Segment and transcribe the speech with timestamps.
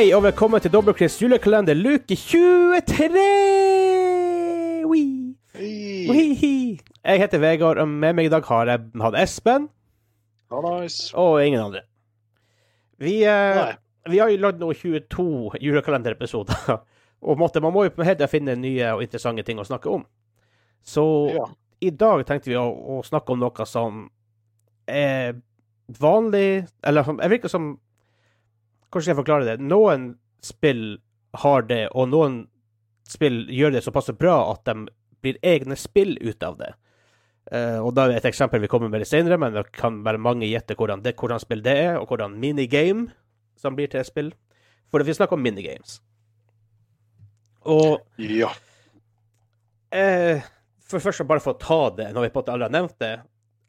[0.00, 3.24] Hei og velkommen til Dobbeltkrigs julekalender luke 23!
[4.88, 5.02] Oui.
[5.60, 6.78] Wee.
[7.04, 9.66] Jeg heter Vegard, og med meg i dag har jeg hatt Espen
[10.48, 11.10] Nice.
[11.12, 11.82] og ingen andre.
[12.96, 13.74] Vi, eh,
[14.08, 16.80] vi har jo lagd nå 22 julekalenderepisoder,
[17.28, 19.92] og måtte, man må jo på hele tiden finne nye og interessante ting å snakke
[19.98, 20.08] om.
[20.80, 21.04] Så
[21.36, 21.44] Ja.
[21.84, 24.06] i dag tenkte vi å, å snakke om noe som
[24.88, 25.36] er
[26.00, 27.74] vanlig Eller som jeg virker som
[28.90, 29.56] Hvordan skal jeg forklare det?
[29.62, 30.12] Noen
[30.42, 30.98] spill
[31.40, 32.42] har det, og noen
[33.10, 34.88] spill gjør det såpass bra at de
[35.22, 36.72] blir egne spill ut av det.
[37.50, 40.20] Uh, og da er et eksempel vi kommer med litt senere, men det kan være
[40.22, 43.08] mange gjette hvordan, det, hvordan spill det er, og hvordan minigame
[43.58, 44.30] som blir til et spill.
[44.90, 45.98] For vi snakker om minigames.
[47.66, 48.50] Og Ja.
[49.90, 50.38] Uh,
[50.86, 52.98] for først bare for å ta det, når vi på en måte alle har nevnt
[53.02, 53.16] det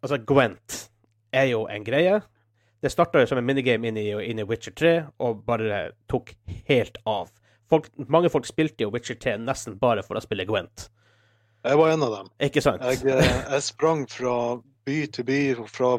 [0.01, 0.75] Altså, Gwent
[1.29, 2.15] er jo en greie.
[2.81, 6.33] Det starta som en minigame inn i, inn i Witcher 3, og bare tok
[6.65, 7.29] helt av.
[7.69, 10.87] Folk, mange folk spilte jo Witcher 3 nesten bare for å spille Gwent.
[11.61, 12.31] Jeg var en av dem.
[12.41, 12.81] Ikke sant?
[12.81, 14.33] Jeg, eh, jeg sprang fra
[14.89, 15.91] by til by, fra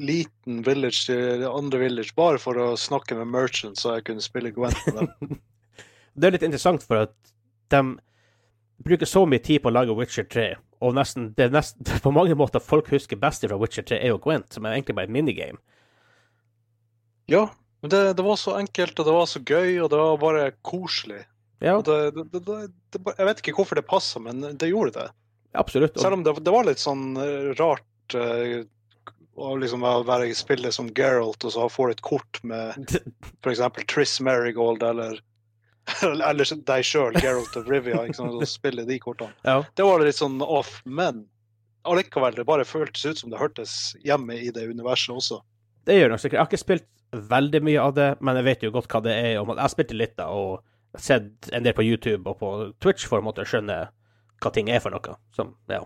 [0.00, 4.54] liten village til andre village, bare for å snakke med merchants så jeg kunne spille
[4.56, 5.36] Gwent med dem.
[6.14, 7.14] Det er litt interessant, for at
[7.74, 7.80] de
[8.86, 10.48] bruker så mye tid på å lage Witcher 3,
[10.86, 14.14] og nesten, det er nesten, på mange måter folk husker best fra Witcher 3, er
[14.14, 15.58] jo Gwent, som er egentlig bare et minigame.
[17.30, 17.46] Ja,
[17.84, 20.44] men det, det var så enkelt, og det var så gøy, og det var bare
[20.64, 21.24] koselig.
[21.64, 21.96] Ja, det,
[22.32, 22.54] det,
[22.94, 25.10] jeg vet ikke hvorfor det passa, men det gjorde det.
[25.52, 26.00] absolutt.
[26.00, 28.64] Selv om det, det var litt sånn eh, rart uh,
[29.34, 32.76] å liksom være i spillet som Geralt, og så få et kort med
[33.44, 33.62] f.eks.
[33.90, 35.20] Triss Marigold eller
[36.02, 39.36] eller deg sjøl, Geralt of Rivia, liksom, sant, og spille de kortene.
[39.44, 39.60] Ja.
[39.76, 41.26] Det var litt sånn off, men
[41.84, 45.42] allikevel, det bare føltes ut som det hørtes hjemme i det universet også.
[45.84, 46.38] Det gjør nok sikkert.
[46.38, 46.88] Jeg har ikke spilt
[47.30, 49.36] veldig mye av det, men jeg vet jo godt hva det er.
[49.38, 50.64] Jeg spilte litt da, og
[51.00, 52.50] sett en del på YouTube og på
[52.82, 53.78] Twitch for å måtte skjønne
[54.42, 55.16] hva ting er for noe.
[55.34, 55.82] Som, ja.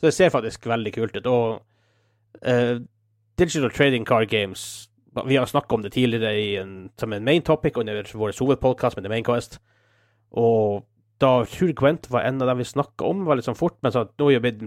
[0.00, 1.28] Så det ser faktisk veldig kult ut.
[1.30, 2.74] Og uh,
[3.38, 4.88] Digital Trading Card Games
[5.26, 9.06] Vi har snakka om det tidligere en, som en main topic under vår hovedpodkast med
[9.06, 9.60] The Quest.
[10.34, 10.82] Og
[11.22, 13.92] da tror jeg Gwent var en av dem vi snakka om veldig sånn fort, men
[13.94, 14.64] så nå er jo blitt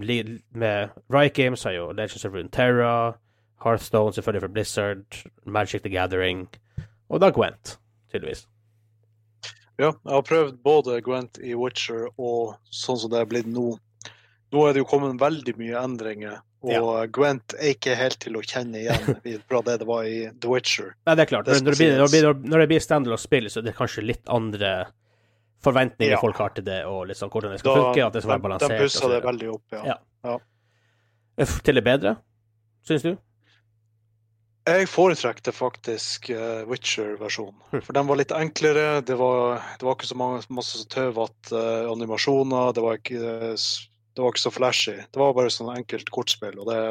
[0.56, 3.18] med Riot Games har jo Legends of Runeterra,
[3.64, 6.48] Hearthstone selvfølgelig for Blizzard, Magic the Gathering,
[7.10, 7.78] og da Gwent,
[8.14, 8.46] tydeligvis.
[9.78, 13.76] Ja, jeg har prøvd både Gwent i Witcher og sånn som det er blitt nå.
[14.54, 18.42] Nå er det jo kommet veldig mye endringer, og Gwent er ikke helt til å
[18.46, 19.20] kjenne igjen
[19.50, 20.96] fra det det var i The Witcher.
[21.06, 21.50] Nei, det er klart.
[21.50, 24.06] Det når, det blir, når, det blir, når det blir standalone-spill, så er det kanskje
[24.06, 24.74] litt andre
[25.66, 26.22] forventninger Ja.
[26.22, 28.74] folk har til det, og liksom hvordan det skal funke, at det skal være balansert.
[28.74, 29.86] de og pusser det veldig opp, ja.
[29.94, 29.98] Ja.
[30.32, 31.48] ja.
[31.66, 32.18] Til det bedre,
[32.86, 33.16] syns du?
[34.68, 37.56] Jeg foretrekte faktisk uh, Witcher-versjonen.
[37.72, 37.84] Hm.
[37.86, 39.00] For den var litt enklere.
[39.06, 42.74] Det var, det var ikke så mange, masse tøvete uh, animasjoner.
[42.76, 43.54] Det var, ikke, eh,
[44.18, 44.98] det var ikke så flashy.
[45.08, 46.82] Det var bare sånn enkelt kortspill, og det,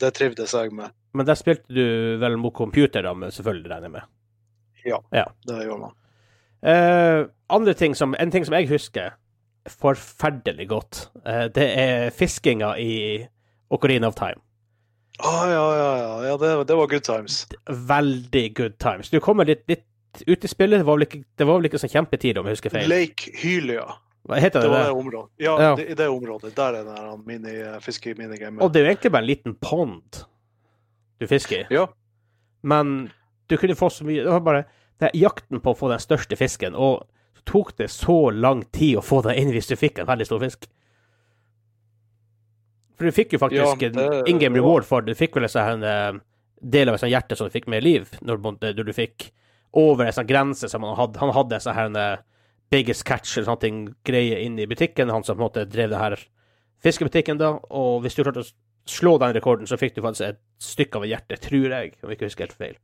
[0.00, 0.96] det trivdes jeg med.
[1.12, 4.16] Men der spilte du vel mot computer, da, selvfølgelig, regner jeg med.
[5.12, 5.96] Ja, Det gjør man.
[6.64, 9.14] Uh, andre ting som, En ting som jeg husker
[9.68, 12.94] forferdelig godt, uh, det er fiskinga i
[13.68, 14.40] Ocarina of Time.
[15.18, 16.12] Ah, ja, ja, ja.
[16.30, 17.46] ja det, det var good times.
[17.68, 19.10] Veldig good times.
[19.10, 19.84] Du kommer litt, litt
[20.26, 20.80] ut i spillet.
[20.80, 22.88] Det var vel ikke, det var vel ikke så kjempetid, om jeg husker feil.
[22.88, 23.84] Lake Hylia.
[24.28, 24.72] Hva heter Det det?
[24.72, 24.98] var det det?
[25.02, 25.30] området.
[25.40, 25.70] Ja, Ja.
[25.76, 26.56] Det, det området.
[26.56, 28.62] Der er den mini, fiske-minigamet.
[28.62, 30.20] Og det er jo egentlig bare en liten pond
[31.20, 31.66] du fisker i.
[31.74, 31.86] Ja.
[32.62, 33.10] Men
[33.48, 34.64] du kunne få så mye Det var bare
[35.00, 37.06] det jakten på å få den største fisken, og
[37.36, 40.26] så tok det så lang tid å få den inn hvis du fikk en veldig
[40.28, 40.66] stor fisk.
[43.00, 45.14] For du fikk jo faktisk Ja, en det- in game reward for det.
[45.14, 46.18] Du fikk vel en sånn eh,
[46.60, 49.30] del av et hjerte som du fikk med liv, når, du- du fikk
[49.72, 51.18] over en sånn grense som han hadde.
[51.22, 52.16] Han hadde sånn her eh,
[52.70, 55.90] biggest catch eller sånne ting, greie inne i butikken, han som på en måte drev
[55.90, 56.18] det her
[56.84, 58.52] fiskebutikken da, og hvis du klarte å
[58.86, 62.10] slå den rekorden, så fikk du faktisk et stykke av et hjerte, tror jeg, om
[62.12, 62.76] jeg ikke husker helt feil.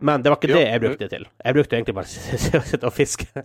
[0.00, 1.24] Men det var ikke jo, det jeg brukte det til.
[1.44, 2.06] Jeg brukte egentlig bare
[2.62, 3.44] å sitte og fiske.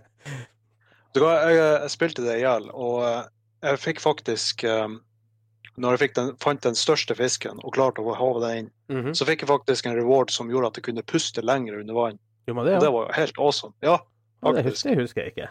[1.14, 3.22] Du, jeg, jeg spilte det i hjel, og eh,
[3.70, 4.88] jeg fikk faktisk eh,
[5.76, 9.14] Når jeg fikk den, fant den største fisken og klarte å hove den inn, Mhm.
[9.18, 12.18] så fikk jeg faktisk en reward som gjorde at jeg kunne puste lenger under vann.
[12.46, 12.78] Jo, det, ja.
[12.80, 13.72] det var helt awesome.
[13.82, 13.98] Ja,
[14.44, 15.48] ja det, husker, det husker jeg ikke.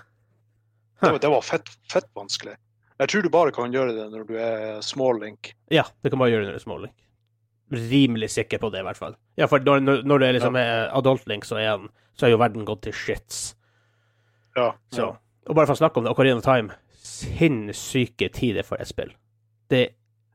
[1.02, 2.56] det var, det var fett, fett vanskelig.
[3.00, 5.54] Jeg tror du bare kan gjøre det når du er small link.
[5.74, 6.96] Ja, det kan bare gjøre når du er small link.
[7.74, 9.16] Rimelig sikker på det, i hvert fall.
[9.36, 10.88] Ja, for når, når- du er liksom ja.
[10.96, 13.56] adult link, så er, han, så er jo verden gått til shits.
[14.56, 14.72] Ja.
[14.94, 15.18] Så.
[15.50, 16.72] Og bare for å snakke om det, Ocarina of Time,
[17.02, 19.12] sinnssyke tider for et spill.
[19.74, 19.90] Det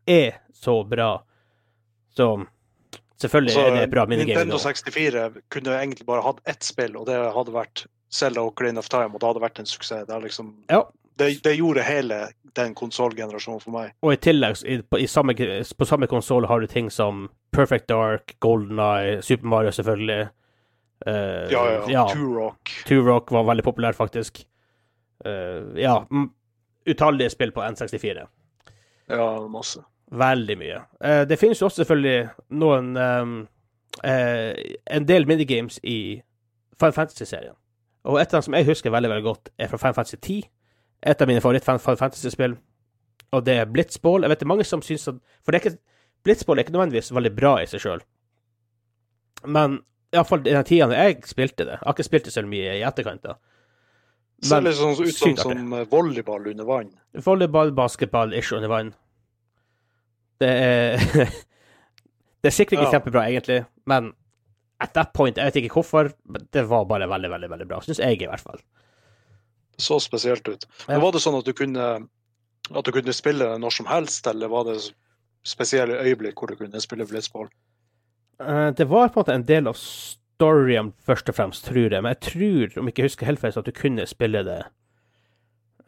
[0.09, 1.11] er så bra.
[2.17, 2.29] Så
[3.21, 4.63] selvfølgelig Så, er det bra minigame Nintendo nå.
[4.63, 8.89] 64 kunne egentlig bare hatt ett spill, og det hadde vært Zelda og Ocarina of
[8.89, 10.07] Time, og det hadde vært en suksess.
[10.09, 10.83] Det, liksom, Ja.
[11.21, 13.93] det, det gjorde hele den konsollgenerasjonen for meg.
[14.03, 17.89] Og i tillegg, i, på, i samme, på samme konsoll har du ting som Perfect
[17.89, 20.29] Dark, Golden Eye, Super Mario selvfølgelig.
[21.07, 21.85] Uh, Ja, ja.
[21.89, 22.07] ja.
[22.89, 24.43] Two Rock var veldig populært, faktisk.
[25.27, 26.01] Uh, ja.
[26.89, 28.27] Utallige spill på N64.
[29.09, 29.85] Ja, masse.
[30.11, 30.81] Veldig mye.
[31.05, 33.35] Eh, det finnes jo også selvfølgelig noen ehm,
[34.05, 34.55] eh,
[34.91, 36.23] En del minigames i
[36.81, 37.57] Final Fantasy-serien.
[38.09, 40.47] Og et av dem som jeg husker veldig veldig godt, er fra Final Fantasy 10.
[41.03, 42.57] Et av mine favoritt-Final Fantasy-spill.
[43.33, 44.23] Og det er Blitzball.
[44.25, 45.81] Jeg vet det er mange som syns at For det er ikke,
[46.25, 48.01] Blitzball er ikke nødvendigvis veldig bra i seg sjøl.
[49.45, 49.81] Men
[50.15, 52.87] iallfall i den tida jeg spilte det Jeg har ikke spilt det så mye i
[52.87, 53.23] etterkant.
[53.23, 53.37] da.
[54.41, 56.91] Ser Men litt sånn ut som, som volleyball under vann.
[57.27, 58.95] Volleyball, basketball, ish under vann.
[60.41, 60.99] Det er
[62.39, 62.93] Det er sikkert ikke Ja.
[62.95, 64.13] kjempebra, egentlig, men
[64.81, 67.81] at that point, jeg vet ikke hvorfor, men det var bare veldig, veldig veldig bra.
[67.83, 68.61] Syns jeg, i hvert fall.
[69.79, 70.67] Så spesielt ut.
[70.87, 71.89] Men Var det sånn at du kunne
[72.69, 74.77] at du kunne spille det når som helst, eller var det
[75.47, 77.49] spesielle øyeblikk hvor du kunne spille blitzball?
[78.41, 82.03] Eh, det var på en måte en del av storyen, først og fremst, tror jeg.
[82.03, 84.61] Men jeg tror, om jeg ikke husker helt feil, at du kunne spille det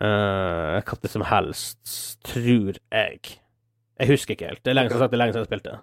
[0.00, 1.94] uh, hva som helst,
[2.26, 3.36] tror jeg.
[4.00, 4.62] Jeg husker ikke helt.
[4.64, 5.74] Det er lenge, som sagt, det er lenge siden jeg spilte.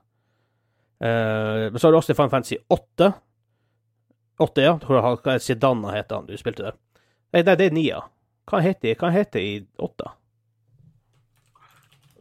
[1.05, 3.11] Eh, men så har du også Final Fantasy 8.
[4.41, 4.73] 8, ja.
[4.81, 6.77] Hvor har- hva Zidana heter han du spilte der?
[7.33, 8.01] Nei, nei, det er 9.
[8.49, 8.95] Hva heter?
[8.97, 10.09] Hva heter i 8?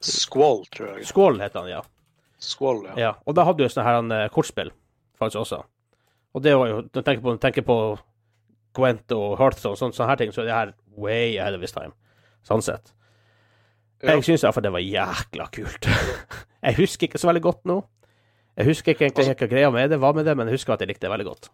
[0.00, 1.06] Squall, tror jeg.
[1.08, 1.82] Squall heter han, ja.
[2.38, 2.94] Squall, ja.
[3.00, 4.70] Ja, og da hadde du jo sånne her en, kortspill
[5.16, 5.62] faktisk også.
[6.36, 7.76] Og det var jo, tenker på, tenker på
[8.76, 11.64] Gwent og Hearthstone og sånne, sånne her ting, så er det her way ahead of
[11.64, 11.94] his time.
[12.44, 12.92] Sånn sett.
[14.02, 14.12] Ja.
[14.12, 15.88] Jeg syns iallfall det var jækla kult.
[16.66, 17.78] jeg husker ikke så veldig godt nå.
[18.56, 20.74] Jeg husker ikke egentlig altså, hva greia med det var med det, men jeg husker
[20.74, 21.50] at jeg likte det veldig godt.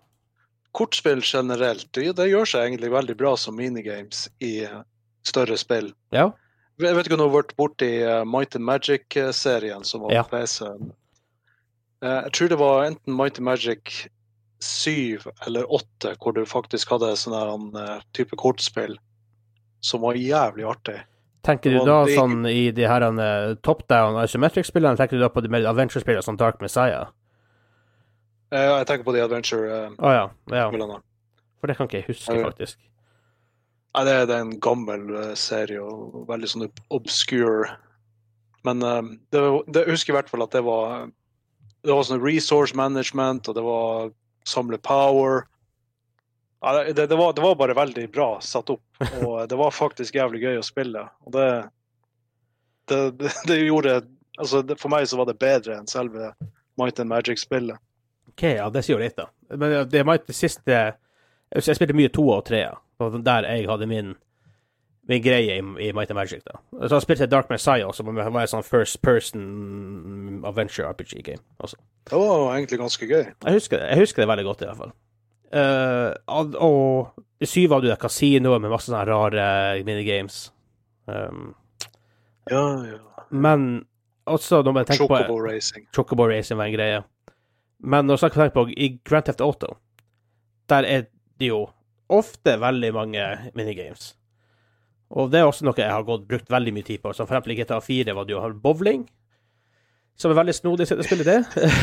[0.73, 4.81] Kortspill generelt, det, det gjør seg egentlig veldig bra som minigames i eh,
[5.27, 5.93] større spill.
[6.15, 6.31] Ja.
[6.81, 10.23] Jeg vet ikke om du har vært borti uh, Might and Magic-serien som var Ja.
[10.25, 10.65] på PC.
[12.03, 14.09] Eh, jeg tror det var enten Might and Magic
[14.63, 18.97] 7 eller 8 hvor du faktisk hadde sånn eh, type kortspill
[19.83, 20.99] som var jævlig artig.
[21.43, 25.29] Tenker du da det- sånn i de her uh, top down isometric-spillene, tenker du da
[25.29, 27.09] på de mer adventure-spillene som Dark Messiah?
[28.53, 29.97] Uh, jeg tenker på de adventure-spillene.
[29.99, 30.25] Å ja.
[30.55, 31.01] ja.
[31.61, 32.45] For det kan ikke jeg huske, Ja.
[32.51, 32.79] faktisk.
[33.95, 37.75] Nei, det, det er en gammel eh, serie og veldig sånn ob- obscure.
[38.65, 39.03] Men eh,
[39.35, 41.11] det, det, jeg husker i hvert fall at det var
[41.85, 44.13] Det var sånn resource management, og det var
[44.49, 45.43] samle power.
[46.63, 48.85] Ja, det, det, var, det var bare veldig bra satt opp,
[49.23, 51.07] og det var faktisk jævlig gøy å spille.
[51.27, 51.47] Og det
[52.91, 54.03] Det, det, det gjorde
[54.39, 56.33] Altså, for meg så var det bedre enn selve
[56.81, 57.79] Might and Magic-spillet.
[58.33, 59.29] OK, ja, det sier jo litt, da.
[59.53, 60.79] Men det Might det siste
[61.53, 62.65] Jeg spilte mye to og tre.
[63.03, 64.15] Det der jeg hadde min,
[65.11, 66.63] min greie i, i Might and Magic, da.
[66.87, 71.43] Så jeg spilte Dark Messiah også, men det var en sånn first person adventure RPG-game.
[71.61, 73.27] Det var egentlig ganske gøy.
[73.27, 74.95] Jeg husker jeg husker det veldig godt, i hvert fall.
[75.53, 79.47] Uh, og, i syv hadde du det kasinoet med masse sånne rare
[79.87, 80.45] minigames.
[81.11, 81.53] Um,
[82.51, 82.99] Ja, ja.
[83.31, 83.85] men
[84.27, 85.87] også når man tenker på Chocobo Racing.
[85.95, 87.03] Chocobo Racing var en greie.
[87.83, 89.77] Men når man tenker på i Grand Theft Auto,
[90.71, 91.07] der er
[91.39, 91.65] det jo
[92.13, 93.25] ofte veldig mange
[93.55, 94.13] minigames.
[95.13, 97.13] Og det er også noe jeg har gått, brukt veldig mye tid på.
[97.13, 99.05] Som eksempel i GTA 4 var det jo bowling,
[100.17, 101.39] som er veldig snodig å spille det.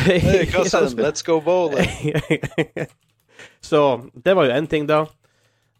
[0.06, 1.88] Hey, cousin, let's go bowling.
[3.70, 3.80] Så
[4.24, 5.04] det var jo én ting, da.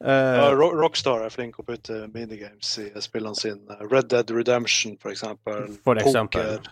[0.01, 3.77] Eh, Ja, Rockstar er flink å putte minigames i spillene sine.
[3.91, 5.67] Red Dead Redemption, for eksempel.
[5.85, 6.57] For eksempel.
[6.59, 6.71] Poker.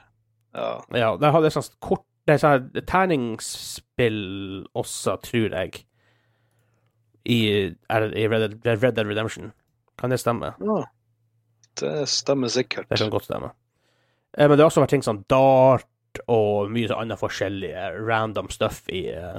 [0.55, 0.71] Ja.
[0.97, 5.85] Ja, har hadde jeg sånn kort Det er sånn terningsspill også, tror jeg,
[7.29, 7.39] i,
[7.89, 9.53] er i Red, Dead- Red Dead Redemption.
[9.99, 10.55] Kan det stemme?
[10.61, 10.85] ja.
[11.79, 12.89] Det stemmer sikkert.
[12.91, 13.53] Det kan godt stemme.
[14.37, 15.87] Eh, men det har også vært ting som dart
[16.27, 19.39] og mye sånn annet forskjellige random stuff i, eh,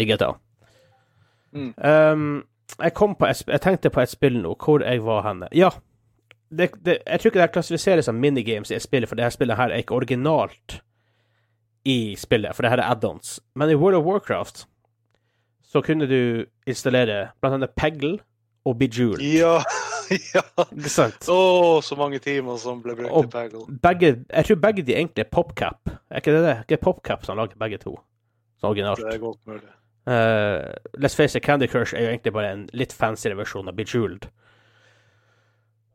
[0.00, 0.30] i GTA.
[1.52, 1.74] Mm.
[1.76, 2.44] Um,
[2.80, 5.48] jeg, kom på et, jeg tenkte på et spill nå, hvor jeg var henne.
[5.54, 5.70] Ja,
[6.50, 9.24] det, det, jeg tror ikke det her klassifiseres som minigames i et spill, for det
[9.26, 10.80] her spillet her er ikke originalt
[11.86, 13.36] i spillet, for det her er add-ons.
[13.54, 14.64] Men i World of Warcraft
[15.66, 18.16] så kunne du installere blant annet Peggle
[18.66, 19.22] og Bejeweled.
[19.22, 19.60] Ja,
[20.34, 20.42] ja.
[20.72, 21.26] Ikke sant?
[21.30, 21.38] Å,
[21.82, 23.78] så mange timer som ble brukt Og- til Peggle.
[23.82, 25.90] Begge, jeg tror begge de egentlig er PopCap.
[26.10, 26.56] Er ikke det det?
[26.66, 27.96] Ikke PopCap som lager begge to?
[28.62, 29.02] Sånn originalt.
[29.02, 29.70] Det er godt mulig.
[30.06, 33.74] Eh, let's face it, Candy Crush er jo egentlig bare en litt fancy versjon av
[33.78, 34.28] Bejeweled.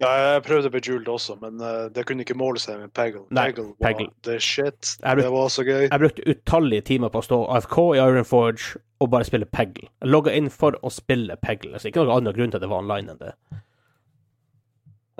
[0.01, 3.21] Ja, jeg prøvde Bejeweled også, men uh, det kunne ikke måle seg med Paggle.
[3.29, 4.07] Nei, Paggle var Peggle.
[4.25, 4.95] the shit.
[5.03, 5.83] Bruk- Det var så gøy.
[5.91, 9.87] Jeg brukte utallige timer på å stå AFK i Iron Forge og bare spille Peggle.
[10.01, 11.75] Jeg logga inn for å spille Peggle.
[11.75, 13.35] Altså, ikke noen annen grunn til at det var online enn det.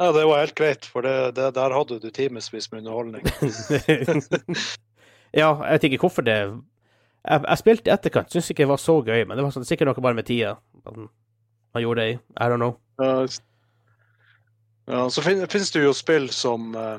[0.01, 3.21] Ja, det var helt greit, for det, det, der hadde du timevis med underholdning.
[5.41, 6.39] ja, jeg vet ikke hvorfor det
[7.21, 9.67] Jeg, jeg spilte i etterkant, syns ikke det var så gøy, men det var sånn,
[9.67, 10.55] sikkert noe bare med tida.
[10.85, 11.11] Man,
[11.79, 12.75] gjorde det i I don't know.
[13.01, 13.27] Ja,
[14.89, 16.97] ja, så fin, finnes det jo spill som eh,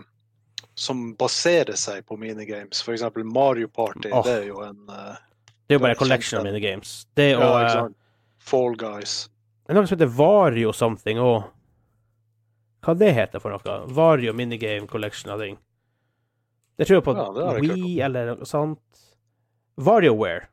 [0.75, 2.83] som baserer seg på minigames.
[2.89, 4.11] Eksempel Mario Party.
[4.13, 4.25] Oh.
[4.25, 5.19] Det er jo en uh,
[5.67, 6.95] Det er jo bare en collection av minigames.
[7.15, 7.99] Det ja, og ikke eh.
[8.43, 9.17] Fall Guys.
[9.63, 11.51] Det er noe som heter Vario something og
[12.83, 13.77] Hva det heter for noe?
[13.95, 15.59] Vario minigame collection av ting.
[16.79, 18.83] Det tror jeg på Ja, Wii eller noe sånt.
[19.77, 20.47] VarioWare.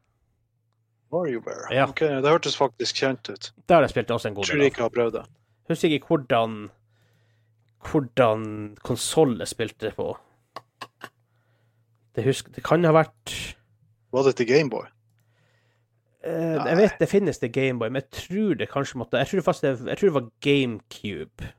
[1.11, 1.73] WarioWare.
[1.73, 1.87] Ja.
[1.89, 3.51] Ok, det hørtes faktisk kjent ut.
[3.69, 4.61] Der har jeg spilt også en god Tror del.
[4.61, 5.25] Tror ikke jeg har prøvd det.
[5.69, 6.59] Husker ikke hvordan
[7.89, 10.17] hvordan konsoll jeg spilte det på.
[12.15, 13.33] Det, husker, det kan ha vært
[14.11, 14.83] Var det til Gameboy?
[16.23, 19.53] eh, Jeg vet det finnes til Gameboy, men jeg tror det kanskje måtte Jeg tror
[19.61, 21.51] det, jeg tror det var GameCube.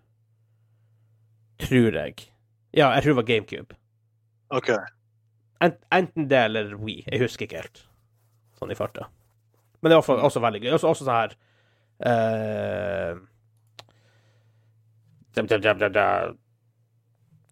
[1.61, 2.14] Tror jeg.
[2.76, 3.75] Ja, jeg tror det var GameCube.
[4.50, 4.71] OK.
[5.61, 7.05] Ent, enten det eller Wii.
[7.07, 7.83] Jeg husker ikke helt.
[8.59, 9.09] Sånn i farta.
[9.81, 10.73] Men det er også, også veldig gøy.
[10.76, 11.35] Også, også sånn her
[15.97, 16.09] da.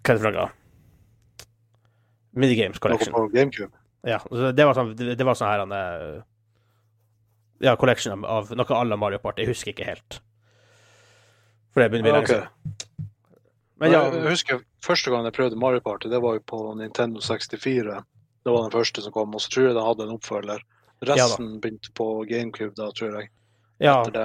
[0.03, 0.55] Hva er det for?
[2.39, 3.15] Minigames Collection.
[4.07, 4.21] Ja,
[4.55, 6.19] det var sånn, det, var sånn her han, eh,
[7.65, 9.43] Ja, collection av, av noe à la Mario Party.
[9.43, 10.21] Jeg husker ikke helt.
[11.75, 12.88] For det begynner å bli lenge siden.
[13.81, 17.21] Men ja, Jeg husker første gang jeg prøvde Mario Party, det var jo på Nintendo
[17.21, 18.03] 64.
[18.45, 20.65] Det var den første som kom, og så tror jeg det hadde en oppfølger.
[21.07, 23.29] Resten begynte på GameCube da, tror jeg.
[23.81, 24.25] ja det.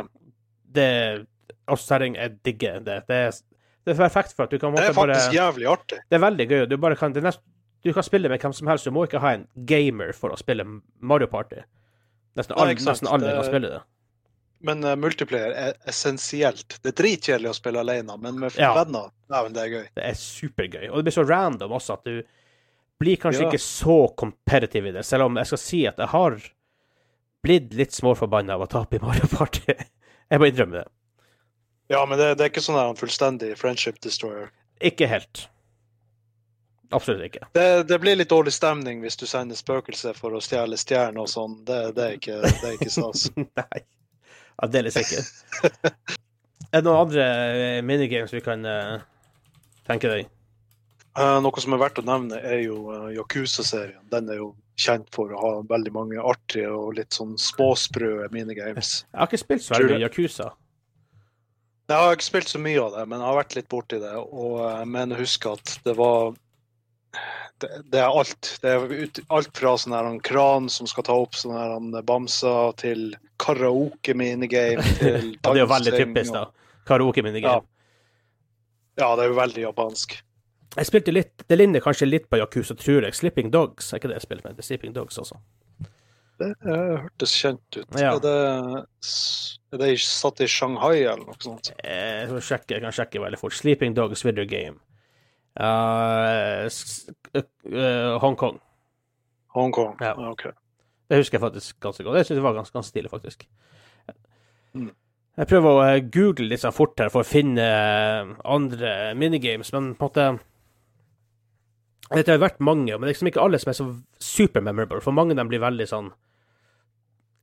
[0.73, 1.27] det
[1.67, 3.03] også terreng, jeg digger det.
[3.07, 3.37] Det er,
[3.85, 5.99] det er perfekt for at du kan Det er faktisk bare jævlig artig.
[6.09, 6.65] Det er veldig gøy.
[6.71, 7.39] Du, kan, nest,
[7.85, 8.85] du kan spille med hvem som helst.
[8.85, 10.65] Du må ikke ha en gamer for å spille
[10.99, 11.61] Mario Party.
[12.35, 13.81] Nesten, Nei, alle- nesten alle Det- kan spille det.
[14.63, 16.77] Men uh, multiplayer er essensielt.
[16.83, 18.71] Det er dritkjedelig å spille alene, men med Ja.
[18.77, 19.85] venner men det er gøy.
[19.97, 20.89] Det er supergøy.
[20.89, 22.19] Og det blir så random også at du
[23.01, 23.49] blir kanskje Ja.
[23.49, 26.37] ikke så competitive i det, selv om jeg skal si at jeg har
[27.43, 29.73] blitt litt småforbanna av å tape i Mario Party.
[30.31, 30.87] jeg må innrømme det.
[31.91, 34.53] Ja, men det, det er ikke sånn en fullstendig friendship destroyer.
[34.79, 35.47] Ikke helt.
[36.93, 37.47] Absolutt ikke.
[37.57, 41.29] Det, det blir litt dårlig stemning hvis du sender spøkelse for å stjele stjerner og
[41.31, 41.57] sånn.
[41.65, 43.27] Det, det, er ikke, det er ikke stas.
[43.59, 43.83] Nei.
[44.61, 45.23] Aldeles ikke.
[46.69, 49.01] er det noen andre eh, minigames vi kan uh,
[49.89, 50.29] tenke deg?
[51.13, 54.01] Uh, noe som er verdt å nevne, er jo uh, Yakuza-serien.
[54.13, 59.03] Den er jo kjent for å ha veldig mange artige og litt sånn småsprø minigames.
[59.11, 60.49] Jeg har ikke spilt så veldig mye Yakuza.
[61.91, 64.11] Jeg har ikke spilt så mye av det, men jeg har vært litt borti det.
[64.15, 66.31] Og jeg mener å huske at det var
[67.61, 68.49] det, det er alt.
[68.63, 71.75] Det er ut, alt fra sånn her en kran som skal ta opp sånn her
[71.77, 76.45] en bamser, til karaoke-minigame, til Ja, det er jo veldig typisk, da.
[76.89, 77.65] Karaoke-minigame.
[78.99, 80.19] Ja, det er jo veldig japansk.
[80.73, 83.15] Jeg spilte litt Det ligner kanskje litt på Yakuza, tror jeg.
[83.17, 84.57] Sleeping Dogs, er ikke det jeg spilte med?
[84.57, 85.37] Det er Sleeping Dogs også.
[86.41, 87.85] Det hørtes kjent ut.
[87.99, 88.15] Ja.
[88.15, 88.85] Er, det,
[89.73, 91.69] er det satt i Shanghai eller noe sånt?
[91.77, 93.53] Eh, Jeg, sjekke, jeg kan sjekke veldig fort.
[93.57, 94.79] Sleeping Dogs Video Game.
[95.59, 98.59] Uh, s- uh, Hongkong.
[99.53, 99.95] Hongkong?
[100.01, 100.15] Ja.
[100.31, 100.47] ok.
[101.09, 102.15] Det husker jeg faktisk ganske godt.
[102.17, 103.43] Jeg synes det var ganske, ganske stilig, faktisk.
[104.73, 104.89] Mm.
[105.37, 109.69] Jeg prøver å eh, google litt sånn fort her for å finne eh, andre minigames,
[109.73, 110.25] men på en måte
[112.23, 113.87] Det har vært mange, men det er liksom ikke alle som er så
[114.21, 116.11] super memorable, for mange av dem blir veldig sånn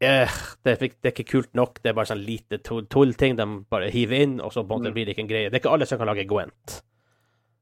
[0.03, 0.31] eh,
[0.65, 3.47] det, er, det er ikke kult nok, det er bare sånn lite tull- tullting de
[3.71, 4.95] bare hiver inn, og så på en måte Mm.
[4.99, 5.51] blir det ikke en greie.
[5.51, 6.81] Det er ikke alle som kan lage Gwent.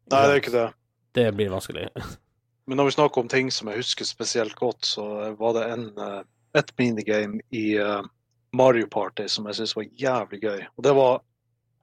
[0.08, 0.68] Nei, det er ikke det.
[1.18, 1.88] Det blir vanskelig.
[2.68, 5.04] Men når vi snakker om ting som jeg husker spesielt godt, så
[5.38, 6.20] var det en, eh,
[6.60, 8.02] et minigame i eh,
[8.52, 10.66] Mario Party som jeg syntes var jævlig gøy.
[10.76, 11.22] Og det var,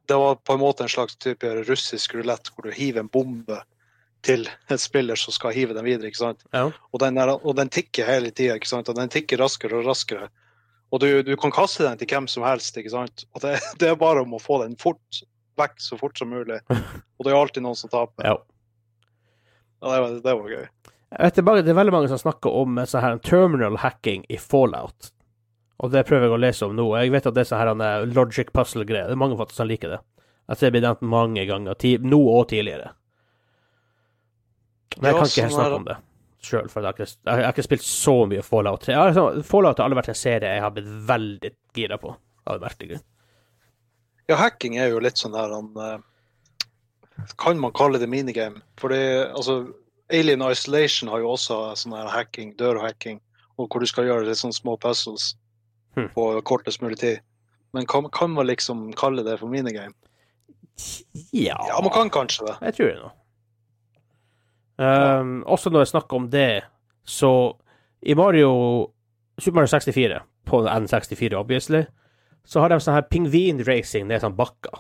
[0.10, 3.62] det var på en måte en slags type russisk rulett hvor du hiver en bombe
[4.26, 6.10] til en spiller som skal hive den videre.
[6.10, 6.46] ikke sant?
[6.54, 6.70] Ja.
[6.94, 10.30] Og den, er, og den tikker hele tida, og den tikker raskere og raskere.
[10.94, 13.26] Og du, du kan kaste den til hvem som helst, ikke sant?
[13.34, 15.26] Og det, det er bare om å få den fort
[15.60, 16.60] vekk så fort som mulig.
[17.18, 18.28] Og det er alltid noen som taper.
[18.28, 18.38] Ja.
[19.82, 20.66] Ja, det, var, det var gøy.
[21.16, 25.12] Vet, det, er det veldig mange som snakker om sånn her terminal hacking i Fallout.
[25.84, 26.88] Og det prøver jeg å lese om nå.
[26.98, 29.12] Jeg vet at det er sånn her logic puzzle-greier.
[29.12, 30.02] Det er mange faktisk som liker det.
[30.50, 31.88] Jeg ser det blir nevnt mange ganger.
[32.06, 32.92] Nå og tidligere.
[34.96, 36.02] Men jeg kan ikke helt sånn snakke er om det
[36.46, 38.94] sjøl, for jeg har, ikke, jeg har ikke spilt så mye Fallout 3.
[38.94, 42.16] Jeg har, liksom- Fallout har aldri vært en serie jeg har blitt veldig gira på.
[42.46, 43.04] Av verste grunn.
[44.28, 48.62] Ja, hacking er jo litt sånn der han eh, Kan man kalle det minigame?
[48.82, 49.60] For det, altså,
[50.10, 53.22] Alien Isolation har jo også sånn her hacking, dørhacking,
[53.58, 55.36] og hvor du skal gjøre litt sånn små puzzles.
[55.96, 56.10] Hmm.
[56.12, 57.22] på kortest mulig tid.
[57.72, 59.94] Men kan, kan man liksom kalle det for minigame?
[61.32, 62.56] Ja, Ja, man kan kanskje det.
[62.62, 63.12] jeg tror det nå.
[64.76, 66.64] Um, Også når jeg snakker om det,
[67.08, 67.56] så
[68.04, 68.92] i Mario
[69.40, 71.86] Super Mario 64, på N64 obviously,
[72.46, 74.80] så har de sånn her pingvinracing ned sånn bakka.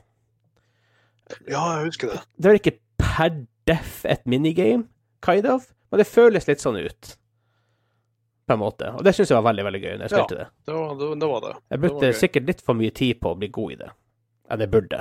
[1.50, 2.20] Ja, jeg husker det.
[2.38, 3.32] Det er ikke per
[3.66, 4.86] def et minigame,
[5.26, 7.16] kind of, men det føles litt sånn ut.
[8.46, 8.92] På en måte.
[8.94, 10.18] Og det syns jeg var veldig veldig gøy når jeg Ja.
[10.22, 10.48] spilte det.
[10.68, 11.08] Det var det.
[11.20, 11.54] det, var det.
[11.74, 13.90] Jeg brukte sikkert litt for mye tid på å bli god i det
[14.54, 15.00] enn jeg burde.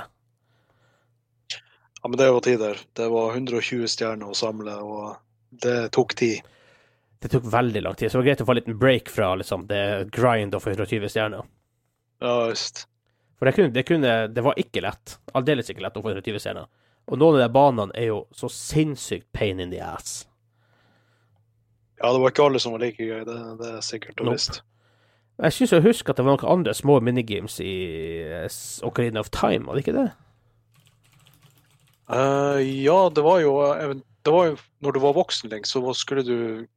[2.01, 2.79] Ja, men det var tider.
[2.97, 5.17] Det var 120 stjerner å samle, og
[5.61, 6.41] det tok tid.
[7.21, 9.29] Det tok veldig lang tid, så det var greit å få en liten break fra
[9.35, 11.45] liksom, det grind å få 120 stjerner.
[12.23, 12.85] Ja, visst.
[13.35, 15.17] For det kunne, det kunne Det var ikke lett.
[15.35, 16.69] Aldeles ikke lett å få 120 scener.
[17.05, 20.23] Og noen av de banene er jo så sinnssykt pain in the ass.
[22.01, 24.39] Ja, det var ikke alle som var like gøy, det, det er sikkert og Nope.
[24.39, 24.61] visst.
[25.35, 27.73] Jeg syns jeg husker at det var noen andre små minigames i
[28.23, 28.57] eh,
[28.87, 30.09] Ocarina of Time, var det ikke det?
[32.11, 33.55] Uh, ja, det var jo
[34.25, 36.67] det var jo, Når du var voksen, så skulle du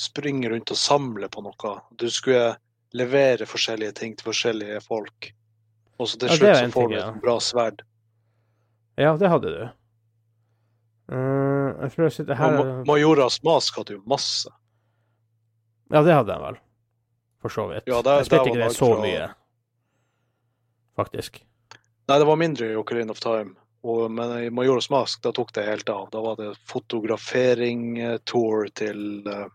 [0.00, 1.72] springe rundt og samle på noe.
[1.96, 2.56] Du skulle
[2.92, 5.32] levere forskjellige ting til forskjellige folk.
[6.00, 7.08] Og så til Ja, slutt så får ting, du ja.
[7.10, 7.82] et bra sverd.
[8.98, 9.68] Ja, det hadde du.
[11.10, 14.48] Uh, jeg prøver å sitte Og her Ma- Majoras Mask hadde jo masse.
[15.90, 16.56] Ja, det hadde jeg vel.
[17.42, 17.82] For så vidt.
[17.88, 19.30] Ja, der- jeg spilte ikke det så fra- mye,
[20.96, 21.40] faktisk.
[22.08, 23.54] Nei, det var mindre i Ocarina of Time.
[23.82, 26.10] Og, men i Majoras Mask da tok det helt av.
[26.12, 29.46] Da var det fotografering-tour til eh,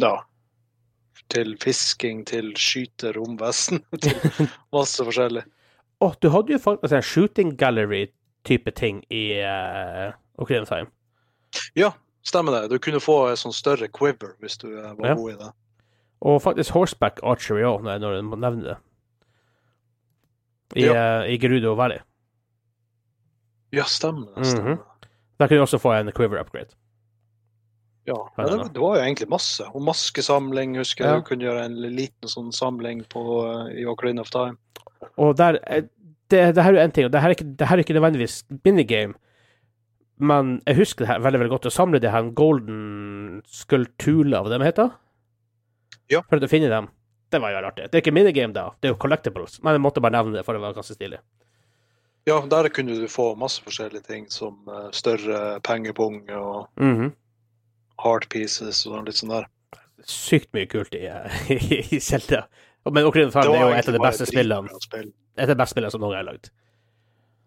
[0.00, 0.16] Ja.
[1.28, 3.82] Til fisking, til skyte romvesen.
[4.02, 4.16] til
[4.74, 5.44] masse forskjellig.
[6.00, 10.12] oh, du hadde jo faktisk en shooting gallery-type ting i uh,
[10.66, 10.86] Time.
[11.76, 11.90] Ja,
[12.24, 12.70] stemmer det.
[12.70, 15.14] Du kunne få en sånn større quiver hvis du eh, var Ja.
[15.14, 15.50] god i det.
[16.20, 18.76] Og faktisk horseback archery òg, når, du nevner det.
[20.76, 21.20] I, Ja.
[21.20, 21.98] uh, i Gerudo Valley.
[23.72, 24.46] Ja, stemmer det.
[24.46, 24.74] Stemmer.
[24.74, 24.78] Mhm.
[25.40, 26.74] Der kunne du også få en quiver upgrade.
[28.08, 29.64] Ja, er det det, var jo egentlig masse.
[29.74, 31.12] Og maskesamling, husker jeg.
[31.12, 31.20] Ja.
[31.20, 34.56] Du kunne gjøre en liten sånn samling på, eh, i Ocarina of Time.
[35.20, 35.84] Og der eh,
[36.30, 37.82] Det, det her er jo en ting, og det her er ikke, det her er
[37.82, 38.34] ikke nødvendigvis
[38.64, 39.14] minigame,
[40.22, 41.66] men jeg husker det her veldig veldig godt.
[41.66, 44.92] Å samle det her golden skulptuler, hva det heter?
[46.12, 46.20] Ja.
[46.30, 46.86] For å finne dem.
[47.30, 47.88] Det var jo artig.
[47.90, 48.68] Det er ikke minigame, da.
[48.78, 49.58] Det er jo collectibles.
[49.62, 51.18] Men jeg måtte bare nevne det, for det var ganske stilig.
[52.28, 57.10] Ja, der kunne du få masse forskjellige ting, som eh, større pengepung og Mhm.
[58.02, 59.48] Heart pieces og litt sånn der.
[60.08, 61.04] Sykt mye kult i,
[61.56, 62.46] i, i Zelda.
[62.88, 65.10] Men Ocarina of Time er jo et av de beste spillene spill.
[65.36, 66.50] Et av de beste spillene som noen er lagd.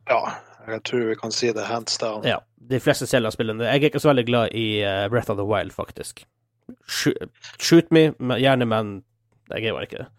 [0.09, 0.19] Ja,
[0.67, 2.25] jeg tror vi kan si det hands down.
[2.27, 2.39] Ja.
[2.63, 5.73] De fleste Zelda-spillene Jeg er ikke så veldig glad i eh, Breath of the Wild,
[5.75, 6.23] faktisk.
[6.87, 7.17] Shoot,
[7.59, 8.93] shoot me, gjerne, men
[9.51, 10.11] jeg er jo ikke det.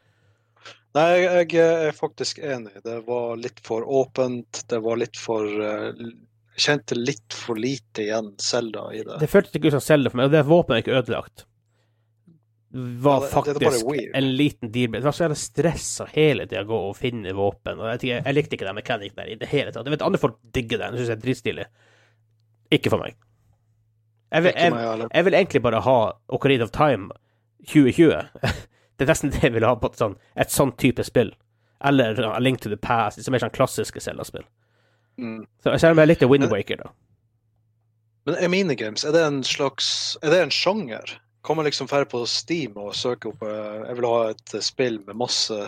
[0.94, 2.76] Nei, jeg, er faktisk enig.
[2.84, 4.60] Det var litt for åpent.
[4.70, 6.12] Det var litt for Jeg
[6.56, 9.18] kjente litt for lite igjen Selda i det.
[9.20, 11.44] Det føltes ikke ut som Zelda for meg, og det våpenet er ikke ødelagt.
[12.74, 14.10] Var Ja, det- det faktisk weird.
[14.14, 14.90] en liten deal.
[14.92, 17.78] Det var så jævla stressa hele tida å gå og finne våpen.
[17.78, 19.86] Og jeg, jeg, jeg likte ikke den mekanikken der i det hele tatt.
[19.86, 21.66] Jeg vet andre folk digger den, syns jeg er dritstilig.
[22.72, 23.14] Ikke for meg.
[24.32, 27.10] Jeg vil, jeg, jeg vil egentlig bare ha Ocarina of Time
[27.66, 28.28] 2020.
[28.96, 31.32] Det er nesten det jeg vil ha på et sånn, et sånn type spill.
[31.82, 34.44] Eller A Link to the Past, som er sånn klassiske Zelda-spill.
[35.16, 35.44] Mm.
[35.62, 36.90] Så selv om jeg likte Wind Waker, da.
[38.24, 41.18] Men er minigames, er det en slags Er det en sjanger?
[41.44, 44.64] Kan man liksom dra på Steam og søke opp eh, Jeg vil ha et eh,
[44.64, 45.58] spill med masse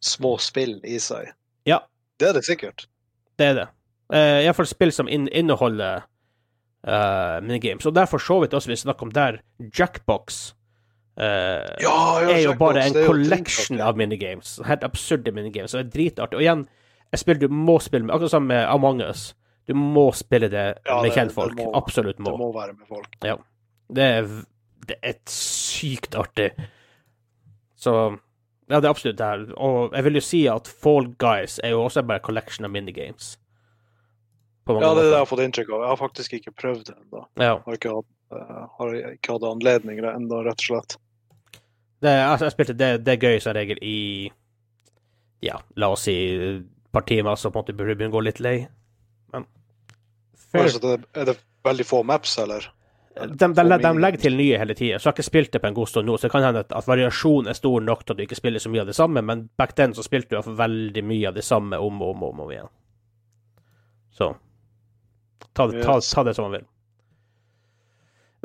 [0.00, 1.34] små spill i seg.
[1.68, 1.82] Ja.
[2.20, 2.86] Det er det sikkert.
[3.36, 3.66] Det er det.
[4.10, 6.06] Uh, Iallfall spill som in inneholder
[6.88, 7.84] uh, minigames.
[7.86, 9.42] Og derfor så vidt også vi snakker om der
[9.78, 10.54] Jackbox
[11.20, 14.56] uh, Ja, ja, er jo Jackbox, bare en collection av minigames.
[14.66, 15.74] Helt absurde minigames.
[15.74, 16.40] Og det er dritartig.
[16.40, 16.64] Og igjen,
[17.12, 19.34] et spill du må spille med, akkurat som med Among us.
[19.66, 21.56] Du må spille det Ja, med kjentfolk.
[21.56, 22.52] det må- Absolutt Det må.
[22.54, 23.08] være med folk.
[23.20, 23.36] Det er,
[23.94, 24.04] det
[25.02, 26.52] er et sykt artig.
[27.76, 28.18] Så
[28.70, 29.44] ja, det er absolutt det her.
[29.56, 33.36] Og jeg vil jo si at Fall Guys er jo også bare collection av minigames.
[34.68, 35.80] Ja, det er det jeg har fått inntrykk av.
[35.82, 37.24] Jeg har faktisk ikke prøvd det ennå.
[37.42, 37.56] Ja.
[37.64, 40.96] Har ikke hatt, eh, har ikke hatt anledning ennå, rett og slett.
[42.00, 44.30] Det, altså, jeg spilte det, det er gøy som regel i
[45.42, 46.14] Ja, la oss si
[46.92, 48.56] par timer, så på en måte burde du begynne å gå litt lei.
[49.34, 49.46] Men
[50.50, 50.70] før...
[50.82, 52.70] Det, er det veldig få maps, eller?
[53.14, 55.68] de, de, de, legger til nye hele tida, så jeg har ikke spilt det på
[55.68, 56.16] en god stund nå.
[56.16, 58.62] Så det kan hende at, at variasjonen er stor nok til at du ikke spiller
[58.62, 61.38] så mye av det samme, men back then så spilte du iallfall veldig mye av
[61.38, 62.70] det samme om og om, om, om igjen.
[64.14, 64.30] Så
[65.56, 66.68] ta det, ta, ta det som man vil.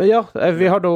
[0.01, 0.93] Men ja, eh, vi har da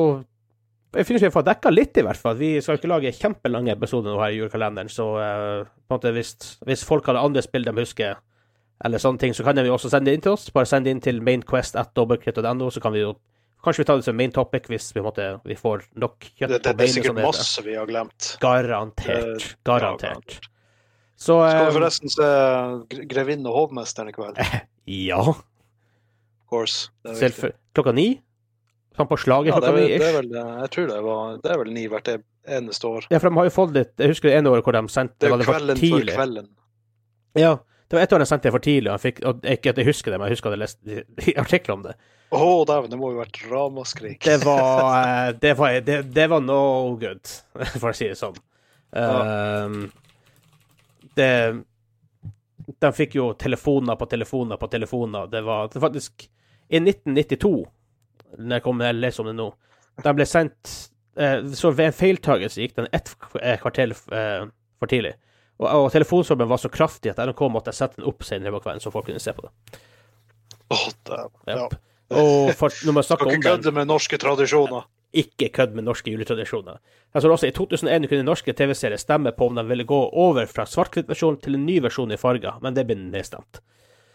[0.96, 2.38] jeg synes vi har fått dekka litt, i hvert fall.
[2.40, 6.14] Vi skal ikke lage kjempelange episoder nå her i julekalenderen, så eh, på en måte
[6.16, 6.34] hvis,
[6.66, 8.18] hvis folk hadde andre spill de husker,
[8.86, 10.48] eller sånne ting, så kan de jo også sende det inn til oss.
[10.56, 13.18] Bare send det inn til mainquest.dobbeltkritt.no, så kan vi jo
[13.60, 16.48] Kanskje vi tar det som main topic hvis vi, måtte, vi får nok kjøtt Det,
[16.48, 17.28] det, det er beinet, sikkert det heter.
[17.28, 18.28] masse vi har glemt.
[18.40, 19.10] Garantert.
[19.20, 19.58] Garantert.
[19.68, 20.38] Garantert.
[21.20, 24.40] Så Skal vi eh, forresten se Grevinne Grevinnen og hovmesteren i kveld?
[25.10, 25.20] ja.
[25.20, 26.88] Of course.
[27.76, 28.08] Klokka ni?
[28.98, 29.98] Sånn på slaget Ja, det vel, ni?
[29.98, 30.16] det ish.
[30.18, 32.08] vel Jeg tror det var Det er vel ni hvert
[32.50, 33.06] eneste år.
[33.14, 35.20] Ja, for de har jo fått litt Jeg husker det ene året hvor de sendte
[35.22, 35.76] Det det var tidlig.
[35.78, 36.48] det er kvelden for kvelden.
[37.38, 37.52] Ja,
[37.90, 39.86] det var et år de sendte det for tidlig, og jeg fikk, og jeg, jeg
[39.88, 41.94] husker det, men jeg husker at jeg leste artikler om det.
[42.30, 44.20] Å, dæven, det må jo ha vært ramaskrik.
[44.26, 46.60] Det var eh, Det var, det, det var no
[47.02, 47.22] good,
[47.82, 48.38] for å si det sånn.
[48.94, 49.92] Um,
[51.18, 51.32] det
[52.82, 55.28] De fikk jo telefoner på telefoner på telefoner.
[55.30, 56.28] Det var faktisk
[56.70, 57.54] I 1992,
[58.38, 59.50] når jeg kommer jeg leser om det nå,
[60.04, 60.76] de ble sendt
[61.20, 63.12] eh, Så ved en feiltagelse gikk den ett
[63.42, 64.46] eh, kvarter eh,
[64.80, 65.16] for tidlig.
[65.60, 68.84] Og, og telefonsvarmen var så kraftig at NRK måtte sette den opp senere på kvelden,
[68.84, 69.82] så folk kunne se på det.
[70.70, 70.78] Å,
[71.10, 71.36] dæven.
[71.50, 71.66] Ja.
[71.66, 71.80] Yep.
[72.20, 74.88] Og for, når man snakker Skal om ikke den kødde med norske tradisjoner.
[75.14, 76.80] ikke kødd med norske juletradisjoner.
[77.14, 80.50] Jeg tror også I 2001 kunne norske TV-serier stemme på om de ville gå over
[80.50, 83.62] fra svart-hvitt-versjon til en ny versjon i farger, men det ble nedstemt.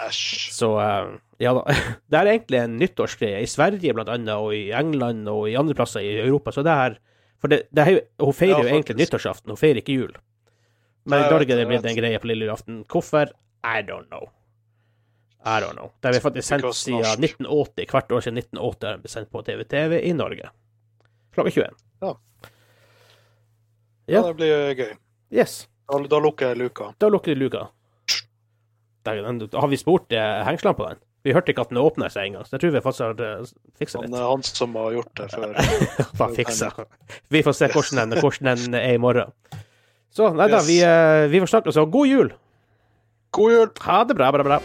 [0.02, 0.50] Æsj.
[0.54, 1.62] Så eh, ja da.
[2.10, 5.76] Det er egentlig en nyttårsgreie i Sverige blant annet, og i England og i andre
[5.78, 6.54] plasser i Europa.
[6.54, 6.98] Så det er
[7.42, 10.14] For det, det er, hun feirer Ja, jo egentlig nyttårsaften, hun feirer ikke jul.
[11.04, 12.78] Men i Norge er det blitt en greie på lille julaften.
[12.88, 13.34] Hvorfor?
[13.64, 14.30] I don't know.
[15.44, 15.90] I don't know.
[16.00, 17.90] Det har vi faktisk sendt siden 1980.
[17.90, 20.48] Hvert år siden 1980 har den blitt sendt på TV-TV i Norge.
[21.36, 21.76] Klokka 21.
[22.00, 22.14] Ja.
[24.06, 24.18] Ja.
[24.20, 24.96] Ja, det blir gøy.
[25.32, 25.68] Yes.
[25.90, 26.92] Da, da lukker jeg luka.
[27.00, 27.66] Da lukker du luka.
[29.06, 31.02] Har vi spurt eh, hengslene på den?
[31.24, 33.46] Vi hørte ikke at den åpna seg engang, så jeg tror vi faktisk har
[33.80, 34.12] fiksa litt.
[34.12, 35.54] Han er han som har gjort det før.
[36.20, 36.70] Bare fiksa.
[37.32, 39.32] Vi får se hvordan den, hvordan den er i morgen.
[40.14, 42.34] Så nei da, vi, eh, vi får snakkes, og god jul!
[43.34, 43.70] God jul!
[43.88, 44.60] Ha det bra, bra, bra.